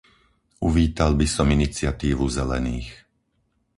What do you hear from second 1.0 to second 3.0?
by som iniciatívu Zelených.